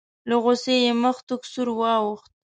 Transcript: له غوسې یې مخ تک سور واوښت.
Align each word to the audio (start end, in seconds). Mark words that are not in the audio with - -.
له 0.29 0.35
غوسې 0.43 0.75
یې 0.83 0.91
مخ 1.03 1.17
تک 1.27 1.41
سور 1.51 1.69
واوښت. 1.79 2.31